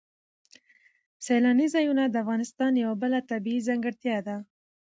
[1.25, 4.35] سیلاني ځایونه د افغانستان یوه بله طبیعي ځانګړتیا ده.